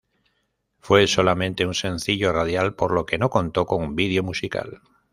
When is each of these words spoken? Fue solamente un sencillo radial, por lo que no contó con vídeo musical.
Fue 0.79 1.05
solamente 1.05 1.63
un 1.67 1.75
sencillo 1.75 2.33
radial, 2.33 2.73
por 2.73 2.91
lo 2.91 3.05
que 3.05 3.19
no 3.19 3.29
contó 3.29 3.67
con 3.67 3.93
vídeo 3.95 4.23
musical. 4.23 4.81